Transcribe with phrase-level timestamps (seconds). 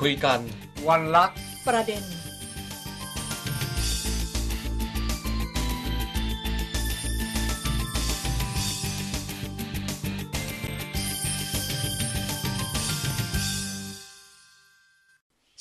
[0.00, 0.40] คุยกัน
[0.88, 1.24] วันละ
[1.66, 2.06] ประเด็น ส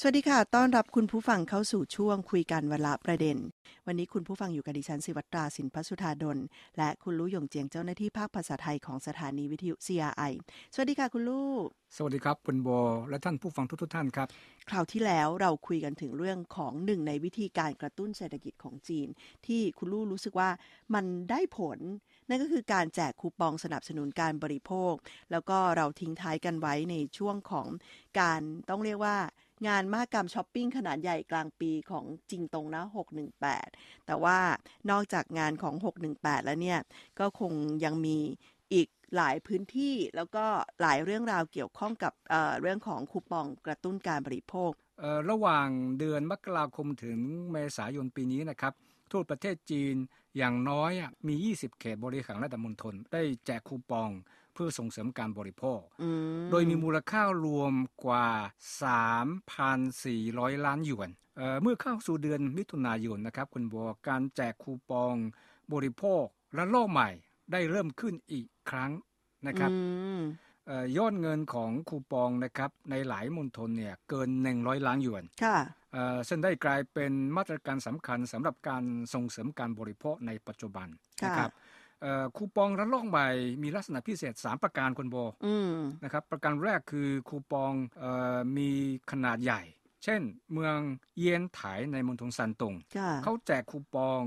[0.07, 3.37] วัสดีค่ะ ต้อนรับคุณผู้ฟังเข้าสู่ช่วงคุยกันวันละประเด็น
[3.87, 6.37] วันนี้คุณผู้ฟังอยู่กับดิฉันสิวัตราสินพัสุธาดล
[6.77, 10.33] และคุณลู่หยงเจียงเจ้าหน้าที่ภาคภาษาไทยของสถานีวิทยุ CRI
[10.73, 11.51] สวัสดีค่ะคุณลู่
[11.95, 12.69] สวัสดีครับคุณโบ
[13.09, 14.27] และท่านผู้ฟังทุกๆท่านครับ
[14.69, 19.07] คราวที่แล้วเราคุยกันถึงเรื่องของหนึ่งในวิธีการกระตุ้นเศรษฐกิจของจีน
[19.47, 20.49] ที่คุณลู่รู้สึกว่า
[20.93, 21.79] มันได้ผล
[22.29, 24.93] นั่นก็คือการแจกคูปองสนับสนุนการบริโภค
[25.31, 27.67] แล้วก็เราทิ้งท้ายกันไว้ในช่วงของ
[28.19, 29.17] การต้องเรียกว่า
[29.67, 32.83] งานมหกรรมช้อปปิ้งขนาดใหญ่กลางปีของจริงตรงนะ
[33.45, 34.37] 618 แต่ว่า
[34.91, 35.75] นอกจากงานของ
[36.09, 36.79] 618 แล้วเนี่ย
[37.19, 38.17] ก็คงยังมี
[38.73, 40.45] อีกหลายพื้นที่แล้วก็
[40.81, 44.71] หลายเรื่องราวเกี่ยวข้องกับเเรื่องของคูปองกระตุ้นการบริโภค
[45.29, 45.67] ระหว่าง
[45.99, 47.19] เดือนมกราคมถึง
[47.51, 48.73] เมษายนปีนี้นะครับ
[49.11, 49.95] ทั่วประเทศจีน
[50.37, 50.91] อย่างน้อย
[51.27, 54.09] มี 20 เขตบริหารและตำบลทนได้แจกคูปอง
[54.53, 55.79] เพื่อส่งเสริมการบริโภค
[56.51, 57.73] โดยมีมูลค่ารวม
[58.05, 58.27] กว่า
[59.63, 65.15] 3,400 ล้านหยวนเเมื่อเข้าสู่เดือนมิถุนายนนะครับคุณบัวการแจกคูปอง
[65.73, 67.09] บริโภคและโลกใหม่
[67.51, 68.91] ได้เริ่มขึ้นอีกครั้ง
[69.47, 69.71] นะครับ
[70.97, 75.57] ยอดเงินของคูปองนะครับในหลายมณฑลเนี่ยเกิน 100 ล้านหยวนค่ะ
[76.27, 80.87] ซึ่งได้กลายเป็นมาตรการสำคัญสำหรับการส่งเสริมการบริโภคในปัจจุบัน
[81.25, 81.51] นะครับ
[82.37, 83.27] คูปองระลอกใหม่
[83.63, 85.15] มีลักษณะพิเศษ 3 ประการคุณโบ
[86.03, 87.73] นะครับประการแรกคือคูปอง
[88.03, 88.05] อ
[88.57, 88.69] มี
[89.11, 89.61] ขนาดใหญ่
[90.03, 90.21] เช่น
[90.53, 90.77] เมือง
[91.17, 92.75] เยียนไถในมณฑลซันตง
[93.23, 94.21] เขาแจกคูปอง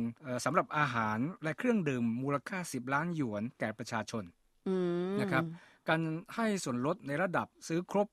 [0.44, 4.24] สำหรับอาหารและเครื่องดื่มมูลค่า 10 ล้านหยวนแก่ประชาชน
[5.20, 5.44] นะครับ
[5.88, 6.00] การ
[6.34, 8.08] ให้ส่วนลดในระดับซื้อครบ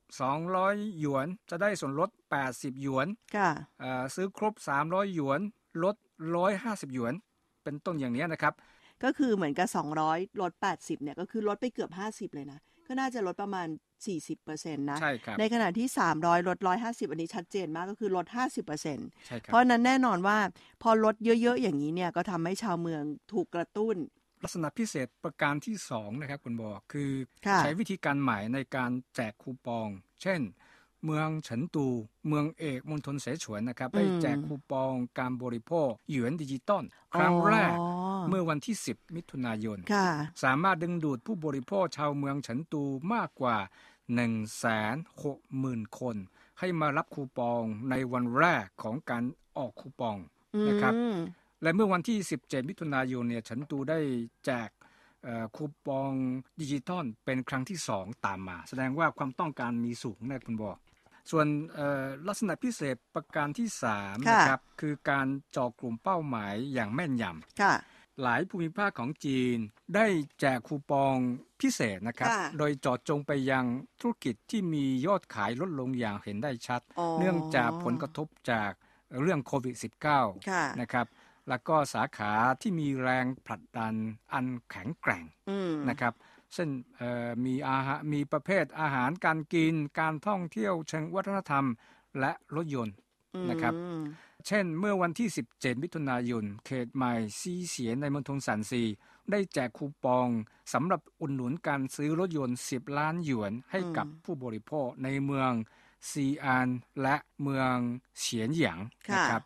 [0.46, 2.10] 200 หยวน จะได้ส่วนลด
[2.46, 3.50] 80 หยวนค่ะ
[4.14, 4.52] ซื้อครบ
[4.84, 5.40] 300 หยวน
[5.84, 5.96] ลด
[6.44, 7.14] 150 หยวน
[7.64, 8.54] เป็นต้นอย่างนี้นะครับ
[9.04, 9.68] ก็คือเหมือนกับ
[10.04, 13.68] 200 ลด 80 เนี่ย ก็คือลดไปเกือบ 50 เลยนะ ก็น่าจะลดประมาณ
[14.06, 18.26] 40%นะ ใช่ครับ ในขณะที่ 300 ลด 150 อันนี้ชัดเจนมากก็คือลด
[18.76, 20.38] 50%ใช่ครับ เพราะนั้นแน่นอนว่า
[20.82, 23.96] พอลดเยอะๆ อย่างนี้เนี่ย ก็ทำให้ชาวเมืองถูกกระตุ้น
[24.42, 27.10] ลักษณะพิเศษประการที่ 2 นะครับคุณบอกคือ
[27.60, 29.88] ใช้วิธีการใหม่ในการแจกคูปอง
[30.22, 30.40] เช่น
[31.04, 31.86] เมืองเฉินตู
[32.28, 36.84] เมืองเอกมณฑลเสฉวนนะครับได้แจกคูปองการบริโภคหยวนดิจิตอล
[37.14, 37.74] ครั้งแรก
[38.30, 39.78] เมื่อวันที่ 10 มิถุนายน
[40.44, 43.56] สามารถดึงดูดผู้บริโภคชาวเมืองเฉินตูมากกว่า
[44.96, 46.16] 160,000 คน
[46.58, 49.24] ให้มารับคูปองในวันแรกของการ
[49.56, 50.16] ออกคูปอง
[50.68, 50.94] นะครับ
[51.62, 53.98] และเมื่อวันที่ 17 มิถุนายนเนี่ยฉันตูได้
[54.44, 54.68] แจก
[55.56, 56.12] คูปอง
[56.60, 60.78] ดิจิตอลเป็นครั้งที่ 2 ตามมา แสดงว่าความต้องการมีสูงนะคุณบอก
[61.30, 61.46] ส่วน
[62.26, 63.68] ลักษณะพิเศษประการที่
[63.98, 67.60] 3นะครับคือการจอกกลุ่มเป้าหมายอย่างแม่นยำ
[68.22, 69.56] หลายภูมิภาคของจีน
[69.94, 70.06] ได้
[70.40, 71.16] แจกคูปอง
[71.60, 73.64] พิเศษนะครับ โดยจอดจงไปยัง
[74.00, 76.80] ธุรกิจที่มียอดขายลดลงอย่างเห็นได้ชัด
[77.18, 78.70] เนื่องจากผลกระทบจาก
[79.20, 79.76] เรื่องโควิด
[80.26, 81.06] -19 นะครับ
[81.48, 83.94] แล้วก็สาขาที่มีแรงผลักดัน
[84.32, 85.24] อันแข็งแกร่ง
[85.88, 86.14] นะครับ
[86.56, 86.68] ซึ่ง
[87.44, 91.66] มีอาหารมีประเภทอาหารการกิน การท่องเที่ยวเชิงวัฒนธรรม
[92.20, 92.96] และรถยนต์
[93.50, 93.74] นะครับ
[94.46, 98.82] เช่น เมื่อวันที่ 17 มิถุนายน เขตใหม่ซีเสียในมณฑลสันซี
[99.30, 100.28] ได้แจกคูปอง
[100.72, 105.52] สำหรับอุดหนุนการซื้อรถยนต์ 10 ล้านหยวนให้กับผู้บริโภคในเมือง
[106.10, 106.68] ซีอาน
[107.02, 107.74] และเมือง
[108.18, 108.80] เฉียนหยาง
[109.14, 109.42] นะครับ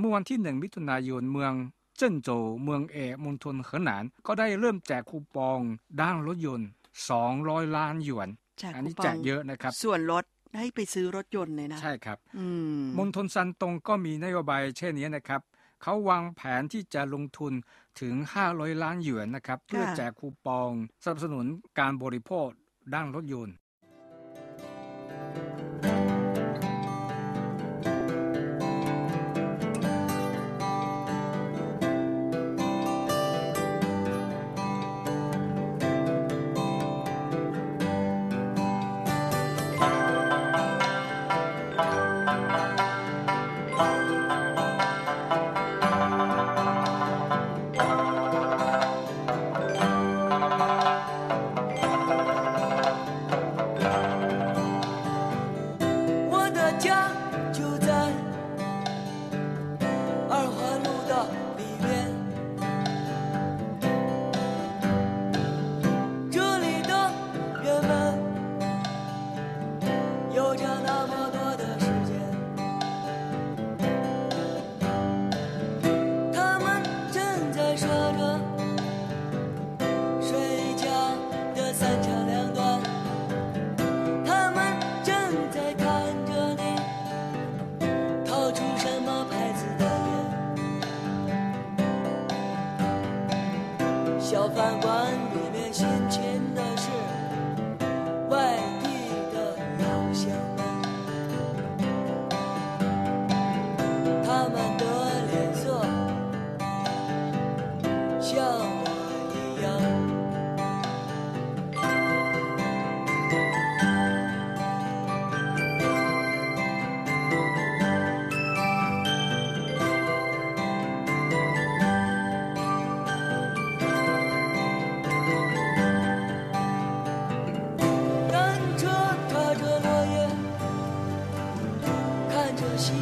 [0.00, 1.52] เมื่อวันที่ 1 มิถุนายนเมือง
[1.96, 5.60] เจิ้นโจวเมืองเอมณฑลเหินหนาน ก็ได้เริ่มแจกคูปอง
[6.00, 6.68] ด้านรถยนต์
[7.20, 8.28] 200 ล้านหยวน
[8.74, 10.24] อันนี้แจกเยอะนะครับ ส่วนลด
[10.58, 12.18] ให้ไปซื้อรถยนต์เลยนะ ใช่ครับ
[12.98, 15.40] มณฑลซันตงก็มีนโยบายเช่นนี้นะครับ
[15.82, 17.52] เขาวางแผนที่จะลงทุน
[18.00, 18.14] ถึง
[18.48, 20.70] 500 ล้านหยวนนะครับ เพื่อแจกคูปอง
[21.02, 21.44] สนับสนุน
[21.78, 22.46] การบริโภค
[22.94, 23.54] ด้านรถยนต์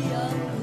[0.06, 0.57] young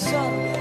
[0.00, 0.59] 少年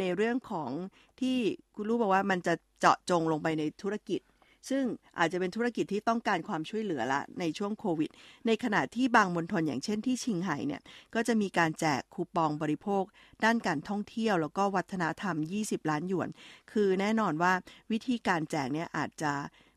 [0.00, 0.70] ในเรื่องของ
[1.20, 1.36] ที่
[1.74, 4.20] คุณรู้บอกว่ามันจะเจาะจงลงไปในธุรกิจ
[4.70, 4.84] ซึ่ง
[5.18, 8.10] อาจจะเป็นธุรกิจที่ต้องการความช่วยเหลือละในช่วงโควิด
[8.46, 10.82] ในขณะที่บางมณฑลอย่างเช่นที่ชิงไห่เนี่ย
[11.14, 13.04] ก็จะมีการแจกคูปองบริโภค
[13.44, 16.28] ด้านการท่องเที่ยว แล้วก็วัฒนธรรม 20 ล้านหยวน
[16.72, 17.52] คือแน่นอนว่า
[17.92, 19.32] วิธีการแจกเนี่ยอาจจะ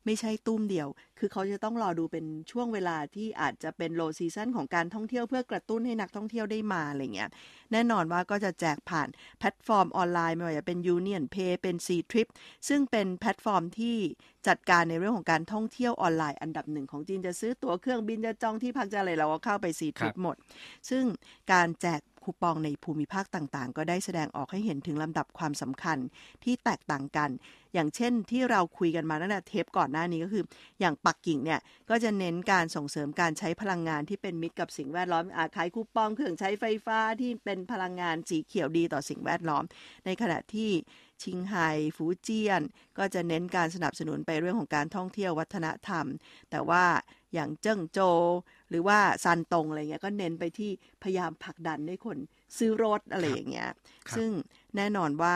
[0.07, 0.87] ไม่ใช่ตุ้มเดียว
[1.19, 7.29] คือเขาจะต้องรอดูเป็นช่วงเวลาที่อาจจะเป็นโลซีซันของการท่องเที่ยวเพื่อกระตุ้นให้นักท่องเที่ยวได้มาอะไรเงี้ย
[7.71, 9.07] แน่นอนว่าก็จะแจกผ่าน
[9.39, 12.27] แพลตฟอร์มออนไลน์ไม่ว่าจะเป็น Union Pay เป็น C Trip
[12.67, 13.97] ซึ่งเป็นแพลตฟอร์มที่
[14.47, 20.35] จัดการในเรื่องของการท่องเที่ยวออนไลน์อันดับหนึ่งของจีนจะซื้อตั๋วเครื่องบินจะจองที่พักจะอะไรเราก็เข้าไป Ctrip หมด
[20.89, 21.03] ซึ่ง
[21.53, 25.97] การแจก คูปองในภูมิภาคต่างๆ ก็ได้แสดงออกให้เห็นถึงลำดับความสำคัญ
[26.43, 27.29] ที่แตกต่างกัน
[27.73, 30.43] อย่างเช่นที่เราคุยกันมาตั้งแต่เทปก่อนหน้านี้ก็คือ
[30.79, 39.63] อย่างปักกิ่งเนี่ยก็จะเน้นการส่งเสริมการใช้พลังงานที่เป็นมิตรกับสิ่งแวดล้อมอาขายคูปองเครื่องใช้ไฟฟ้าที่เป็นพลังงานสีเขียวดีต่อสิ่งแวดล้อม
[40.05, 40.71] ในขณะที่
[41.23, 42.61] ชิงไห่ฟูเจียน
[42.97, 46.05] ก็จะเน้นการสนับสนุนไปเรื่องของการท่องเที่ยววัฒนธรรม
[46.51, 46.85] แต่ว่า
[47.33, 47.99] อย่างเจิ้งโจว
[48.69, 50.71] หรือว่าซานตงอะไรเงี้ยก็เน้นไปที่
[51.03, 52.17] พยายามผลักดันให้คน
[52.57, 53.69] ซื้อรถอะไรอย่างเงี้ย
[54.17, 54.29] ซึ่ง
[54.75, 55.35] แน่นอนว่า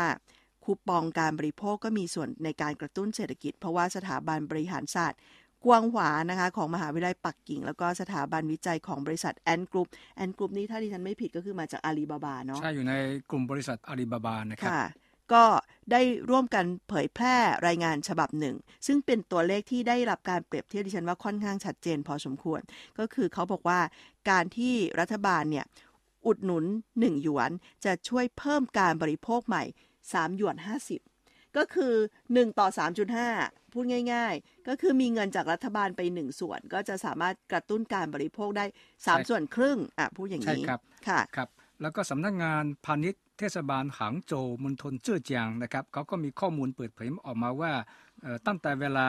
[0.64, 5.20] คูปองการบริโภคก็มีส่วนในการกระตุ้นเศรษฐกิจ เพราะว่าสถาบันบริหารศาสตร์
[5.66, 12.94] กวงหัวนะคะของมหาวิทยาลัยปักกิ่ง แล้วก็สถาบันวิจัยของบริษัท Ant Groupแอนกรุ๊ปนี้ถ้าดิฉันไม่ผิดก็คือมาจากอาลีบาบาเนาะใช่อยู่ใน
[13.32, 14.72] กลุ่มบริษัทอาลีบาบานะครับ
[15.34, 15.44] ก็
[15.92, 17.36] ได้ร่วมกันเผยแพร่
[17.68, 18.56] รายงานฉบับหนึ่ง
[18.88, 22.62] ซึ่งเป็นตัวเลขที่ได้รับการเปรียบเทียบดิฉันว่าค่อนข้างชัดเจนพอสมควร
[23.00, 23.80] ก็คือเขาบอกว่า
[24.30, 25.66] การที่รัฐบาลเนี่ย
[26.26, 27.52] อุดหนุน 1 หยวน
[27.86, 29.64] จะช่วยเพิ่มการบริโภคใหม่
[30.02, 30.56] 3 หยวน
[31.06, 31.94] 50 ก็คือ
[32.26, 32.68] 1 ต่อ
[33.22, 41.50] 3.5 พูดง่ายๆ ก็คือมีเงินจากรัฐบาลไป 1 ส่วน ก็จะสามารถกระตุ้นการบริโภคได้ 3 ส่วนครึ่งอะพูดอย่างนี้ใช่ครับค่ะครับ
[41.82, 47.74] แล้วก็สำนักงงานพาณิชย์ เทศบาลหางโจวมณฑลเจ้อเจียงนะครับเขาก็มีข้อมูลเปิดเผยออกมาว่า
[48.48, 49.08] ตั้งแต่เวลา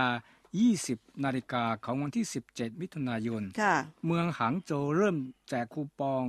[0.62, 3.42] 20 นาฬิกาของวันที่ 17 มิถุนายน
[4.06, 5.16] เมืองหางโจวเริ่ม
[5.48, 6.24] แจกคูปอง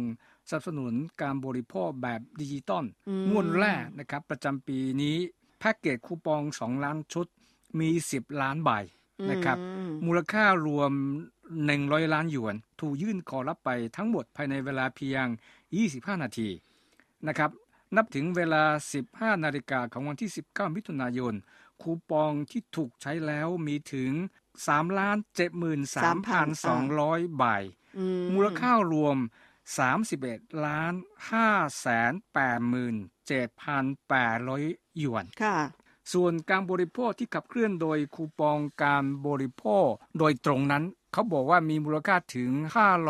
[0.49, 2.85] สนับสนุนการบริโภคแบบดิจิตอล
[3.29, 5.17] งวดแรกนะครับ ประจำปีนี้
[5.59, 7.27] แพ็กเกจคูปอง 2 ล้านชุด
[7.79, 8.71] มี 10 ล้านใบ
[9.31, 9.57] นะครับ
[10.05, 10.91] มูลค่ารวม
[11.51, 15.25] 100 ล้านหยวน ถูกยื่นขอรับไปทั้งหมดภายในเวลาเพียง
[15.75, 16.49] 25 นาที
[17.27, 17.51] นะครับ
[17.95, 18.63] นับถึงเวลา
[19.01, 21.33] 15 นาฬิกาของวันที่ 19 มิถุนายน
[21.81, 24.11] คูปองที่ถูกใช้แล้วมีถึง
[24.55, 25.17] 3 ล้าน
[26.47, 27.43] 73,200 ใบ
[28.33, 29.17] มูลค่ารวม
[29.91, 30.93] 31 ล้าน
[31.37, 32.13] 5แสน
[33.31, 35.57] 87,800 หยวน ค่ะ
[36.13, 40.83] ส่วนการบริโภคที่ขับเคลื่อนโดยคูปองการบริโภคโดยตรงนั้น
[41.13, 42.51] เขาบอกว่ามีมูลค่าถึง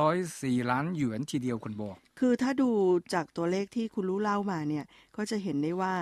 [0.06, 2.70] 504 ล้านหยวนทีเดียวคุณบอกคือถ้าดู
[3.14, 4.86] จากตัวเลขที่คุณรู้เล่ามาเนี่ย
[5.16, 5.96] ก็จะเห็นได้ว่า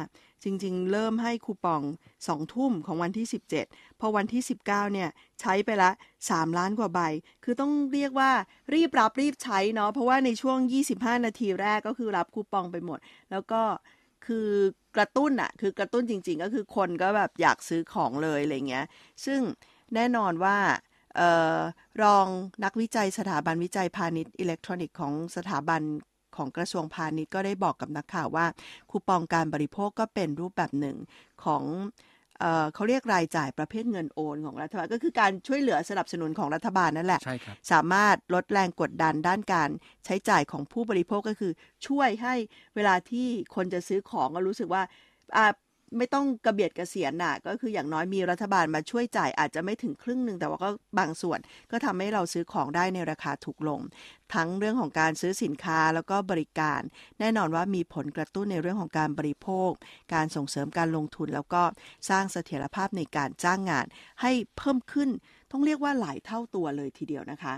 [0.43, 1.81] จริง ๆ เริ่มให้คูปอง
[2.27, 3.27] สองทุ่มของวันที่
[3.63, 5.09] 17 พอวันที่ 19 เนี่ย
[5.41, 5.91] ใช้ไปละ
[6.25, 6.99] 3 ล้านกว่าใบ
[7.43, 8.31] คือต้องเรียกว่า
[8.73, 10.57] รีบรับรีบใช้เนาะเพราะว่าในช่วง
[10.93, 12.99] 25 นาทีแรกก็คือรับคูปองไปหมด
[13.31, 13.61] แล้วก็
[14.25, 14.47] คือ
[14.95, 18.85] กระตุ้นอะคือกระตุ้นจริง ๆ ก็คือคนก็แบบอยากซื้อของเลยอะไรเงี้ย
[19.25, 19.41] ซึ่ง
[19.95, 20.57] แน่นอนว่า
[21.19, 21.21] อ
[21.57, 21.59] อ
[22.03, 22.25] รอง
[22.63, 25.81] นักวิจัยสถาบันวิจัยพาณิชย์อิเล็กทรอนิกส์ของสถาบัน
[26.37, 28.45] ของกระทรวงพาณิชย์ก็ได้บอกกับนักข่าวว่า
[28.89, 30.97] คูปองการบริโภคก็เป็นรูปแบบหนึ่ง
[31.43, 31.63] ของ
[32.73, 37.21] เขาเรียกรายจ่ายประเภทเงินโอนของรัฐบาลก็คือการช่วยเหลือสนับสนุนของรัฐบาลนั่นแหละ
[37.71, 39.69] สามารถลดแรงกดดันด้านการ
[40.05, 41.51] ใช้จ่ายของผู้บริโภคก็คือ
[41.87, 42.35] ช่วยให้
[42.75, 44.83] เวลาที่คนจะซื้อของก็รู้สึกว่า
[45.97, 50.69] ไม่ต้องกระเบียดกระเสียนน่ะ ก็คืออย่างน้อยมีรัฐบาลมาช่วยจ่ายอาจจะไม่ถึงครึ่งหนึ่งแต่ว่าก็
[50.99, 51.39] บางส่วน
[51.71, 53.81] ก็ทำให้เราซื้อของได้ในราคาถูกลง
[54.33, 56.81] ทั้งเรื่องของการซื้อสินค้าแล้วก็บริการ
[57.19, 59.71] แน่นอนว่ามีผลกระตุ้นในเรื่องของการบริโภค
[60.13, 61.63] การส่งเสริมการลงทุน แล้วก็
[62.09, 63.85] สร้างเสถียรภาพในการจ้างงาน
[64.21, 65.09] ให้เพิ่มขึ้น
[65.51, 67.55] ต้องเรียกว่าหลายเท่าตัวเลยทีเดียวนะคะ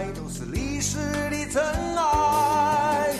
[0.00, 0.96] 爱都是历史
[1.28, 1.62] 的尘
[1.94, 3.10] 埃。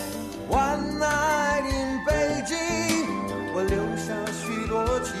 [0.49, 2.57] One night in 北京，
[3.53, 5.13] 我留下许多情，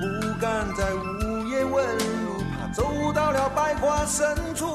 [0.00, 4.66] 不敢在午夜问路，怕走到了百花深处。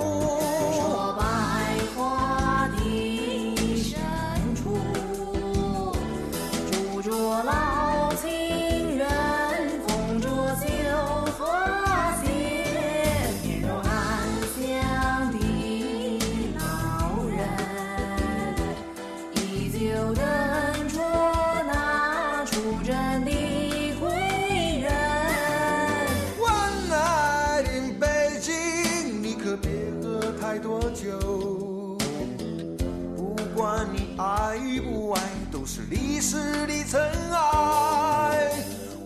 [33.16, 37.02] 不管你爱不爱，都是历史的尘
[37.32, 38.52] 埃。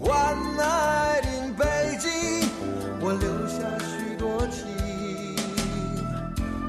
[0.01, 2.49] One night in 北京，
[3.01, 4.65] 我留下许多情。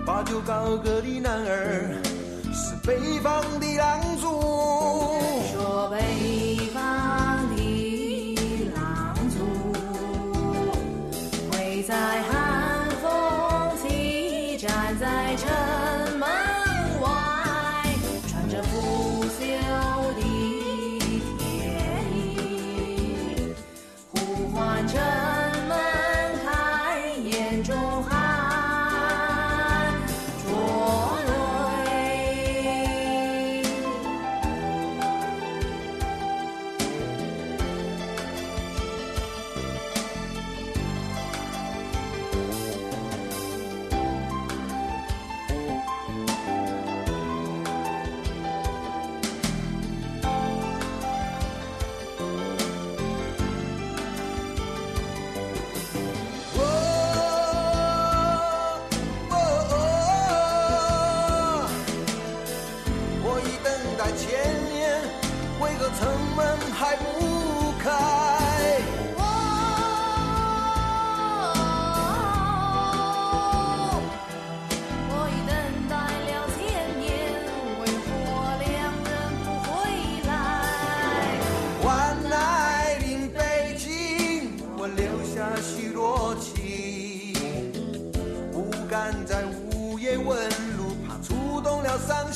[0.07, 2.01] 把酒高歌的男儿，
[2.53, 4.27] 是北方的狼族。
[5.53, 6.20] 说北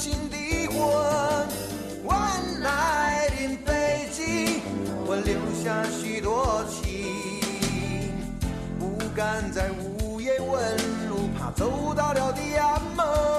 [0.04, 0.36] 心的
[0.66, 0.76] 魂。
[2.04, 4.60] One night in 北京，
[5.06, 8.12] 我留下许多情，
[8.78, 10.76] 不敢在午夜问
[11.08, 13.33] 路，怕走到了地安门。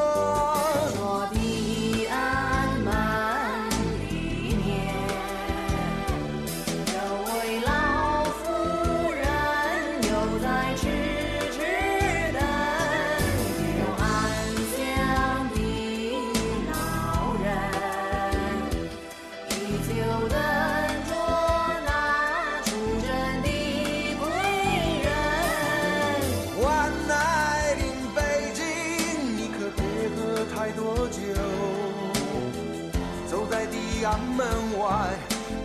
[34.08, 34.46] 安门
[34.78, 35.18] 外，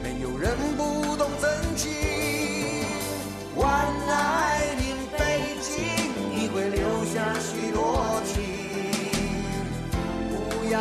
[0.02, 1.92] 没有人不懂真情。
[3.54, 5.20] One night in 北
[5.60, 5.78] 京，
[6.34, 8.40] 你会留下许多情。
[10.30, 10.78] 不要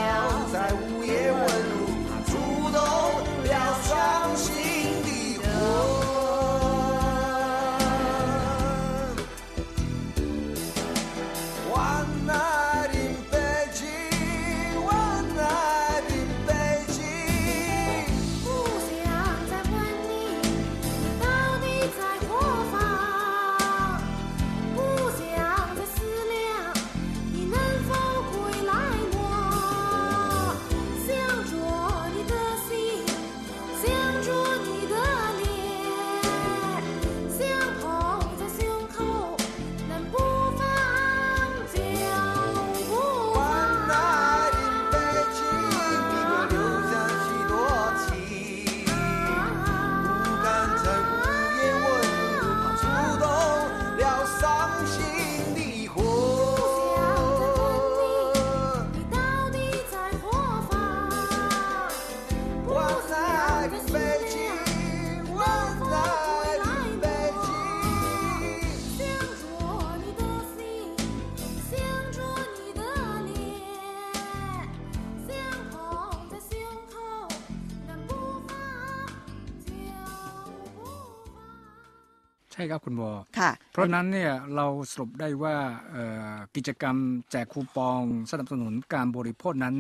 [82.60, 85.56] ช่ครับคุณวอค่ะ เพราะนั้นเนี่ยเราสรุปได้ว่า
[85.92, 86.96] เอ่อกิจกรรม
[87.32, 89.76] แจกคูปองสนับสนุนการบริโภคนั้น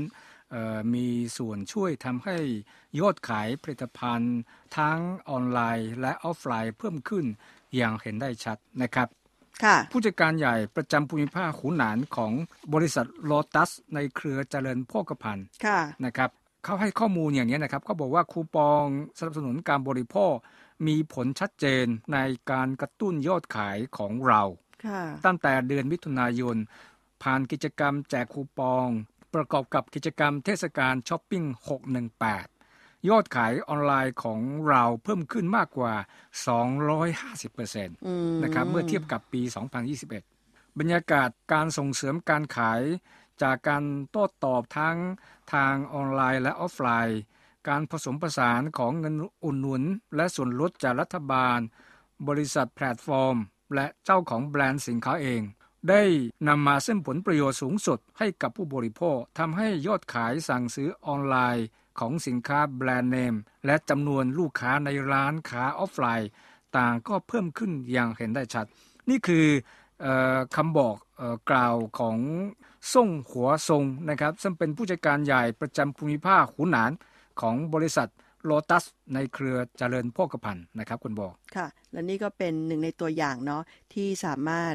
[0.51, 2.37] เอ่อมีส่วนช่วยทำให้
[2.99, 4.37] ยอดขายผลิตภัณฑ์
[4.77, 7.25] ทั้งออนไลน์ และออฟไลน์เพิ่มขึ้น
[7.75, 9.07] อย่างเห็นได้ชัดนะครับ
[9.63, 12.31] ค่ะผู้จัดการใหญ่ประจำภูมิภาคขุนหนานของ
[12.73, 16.29] บริษัทโลตัส ในเครือเจริญโภคภัณฑ์ค่ะนะครับ
[16.65, 18.83] เขาให้ข้อมูลอย่างนี้นะครับเขาบอกว่าคูปอง
[19.17, 20.33] สนับสนุนการบริโภค
[20.87, 22.19] มีผลชัดเจนใน
[22.51, 24.41] การกระตุ้นยอดขายของเรา
[24.85, 26.57] ค่ะตั้งแต่เดือนมิถุนายน
[27.23, 28.87] ผ่านกิจกรรมแจกคูปอง
[29.33, 31.43] ประกอบกับกิจกรรมเทศกาลช้อปปิ้ง
[32.27, 35.93] 618 ยอดขายออนไลน์ของเราเพิ่มขึ้นมากกว่า
[36.99, 39.41] 250%อืมนะครับเมื่อเทียบกับปี
[40.05, 42.81] 2021 บรรยากาศการส่งเสริมการขาย
[43.41, 44.97] จากการโต้ตอบทั้ง
[45.53, 47.19] ทางออนไลน์และออฟไลน์
[47.67, 49.83] การผสมผสานของเงินอุดหนุน
[50.15, 51.59] และส่วนลดจากรัฐบาล
[52.27, 53.37] บริษัทแพลตฟอร์ม
[53.75, 55.41] และเจ้าของแบรนด์สินค้าเอง
[55.89, 56.03] ได้
[56.47, 61.67] นำมาซึ่งผลประโยชน์สูงสุดให้กับผู้บริโภคทำให้ยอดขายสั่งซื้อออนไลน์
[61.99, 66.29] ของสินค้าแบรนด์เนม และจำนวนลูกค้าในร้านค้าออฟไลน์
[66.77, 68.65] ต่างก็เพิ่มขึ้นอย่างเห็นได้ชัด
[69.09, 69.45] นี่คือ
[70.05, 72.17] ออคำบอกออกล่าวของ
[72.93, 76.91] ส่งหัวทรงนะครับ ซึ่งเป็นผู้จัดการใหญ่ประจำภูมิภาคขุนหนาน
[77.41, 78.09] ของบริษัท
[78.45, 84.73] โลตัสในเครือเจริญโภคภัณฑ์นะครับคุณบอกค่ะ และนี่ก็เป็นหนึ่งในตัวอย่างเนาะที่สามารถ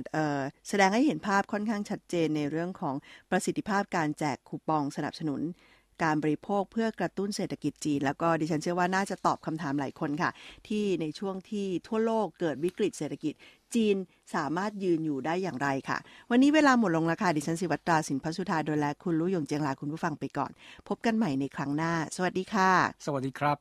[0.68, 2.94] แสดงให้เห็นภาพค่อนข้างชัดเจนในเรื่องของ
[3.30, 5.40] ประสิทธิภาพการแจกคูปองสนับสนุน
[6.02, 10.30] การบริโภคเพื่อกระตุ้นเศรษฐกิจจีน แล้วก็ดิฉันเชื่อว่าน่าจะตอบคำถามหลายคนค่ะ
[10.68, 13.34] ที่ในช่วงที่ทั่วโลกเกิดวิกฤตเศรษฐกิจ
[13.76, 13.96] จีน
[14.34, 15.98] สามารถยืนอยู่ได้อย่างไรค่ะ
[16.30, 20.50] วันนี้เวลาหมดลงแล้วค่ะดิฉันสิวัตราสินพัสุธาโดยและคุณลุยงเจียงลาคุณผู้ฟังไปก่อน
[20.88, 22.70] พบกันใหม่ในครั้งหน้า สวัสดีค่ะ
[23.06, 23.58] สวัสดีครับ